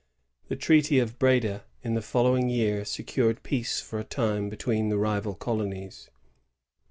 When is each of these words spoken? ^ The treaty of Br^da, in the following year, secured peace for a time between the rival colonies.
^ 0.45 0.47
The 0.49 0.55
treaty 0.55 0.97
of 0.97 1.19
Br^da, 1.19 1.61
in 1.83 1.93
the 1.93 2.01
following 2.01 2.49
year, 2.49 2.83
secured 2.85 3.43
peace 3.43 3.79
for 3.81 3.99
a 3.99 4.03
time 4.03 4.49
between 4.49 4.89
the 4.89 4.97
rival 4.97 5.35
colonies. 5.35 6.09